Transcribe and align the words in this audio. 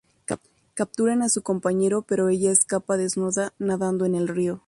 Capturan 0.73 1.21
a 1.21 1.29
su 1.29 1.43
compañero 1.43 2.01
pero 2.01 2.29
ella 2.29 2.49
escapa 2.51 2.97
desnuda 2.97 3.53
nadando 3.59 4.07
en 4.07 4.15
el 4.15 4.27
río. 4.29 4.59